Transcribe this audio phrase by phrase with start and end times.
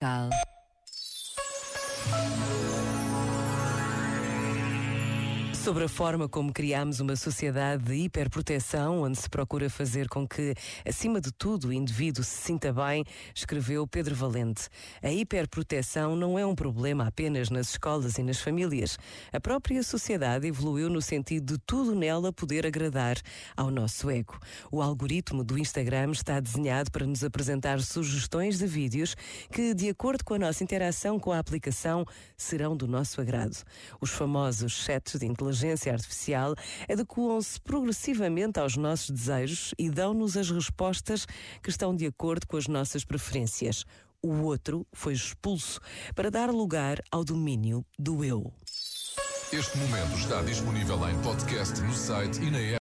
[0.00, 0.37] Kal.
[5.68, 10.54] Sobre a forma como criamos uma sociedade de hiperproteção, onde se procura fazer com que,
[10.82, 13.04] acima de tudo, o indivíduo se sinta bem,
[13.34, 14.70] escreveu Pedro Valente.
[15.02, 18.96] A hiperproteção não é um problema apenas nas escolas e nas famílias.
[19.30, 23.18] A própria sociedade evoluiu no sentido de tudo nela poder agradar
[23.54, 24.38] ao nosso ego.
[24.72, 29.14] O algoritmo do Instagram está desenhado para nos apresentar sugestões de vídeos
[29.52, 32.06] que, de acordo com a nossa interação com a aplicação,
[32.38, 33.62] serão do nosso agrado.
[34.00, 36.54] Os famosos chats de inteligência inteligência artificial
[36.88, 41.26] adequam-se progressivamente aos nossos desejos e dão-nos as respostas
[41.62, 43.84] que estão de acordo com as nossas preferências.
[44.22, 45.80] O outro foi expulso
[46.14, 48.52] para dar lugar ao domínio do eu.
[49.52, 52.76] Este momento está disponível em podcast no site e na app.